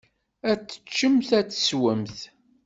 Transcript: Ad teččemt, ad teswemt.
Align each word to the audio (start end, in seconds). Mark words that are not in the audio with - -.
Ad 0.49 0.59
teččemt, 0.67 1.29
ad 1.39 1.47
teswemt. 1.49 2.17